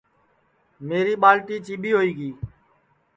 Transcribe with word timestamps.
میری 0.87 1.13
ٻالٹی 1.21 1.55
چیٻی 1.65 1.91
ہوئی 1.95 2.11
گی 2.17 2.29